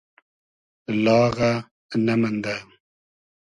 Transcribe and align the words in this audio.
لاغۂ 1.03 1.51
نئمئندۂ 2.05 2.55